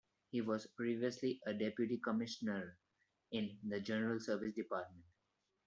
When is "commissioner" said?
1.99-2.75